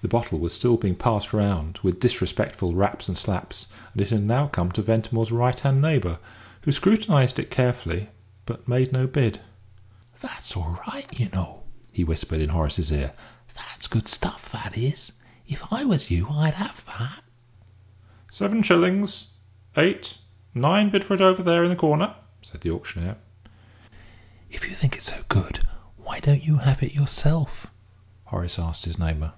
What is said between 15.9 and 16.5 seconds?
you,